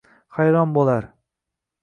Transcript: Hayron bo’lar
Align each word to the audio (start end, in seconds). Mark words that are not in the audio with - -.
Hayron 0.37 0.73
bo’lar 0.79 1.07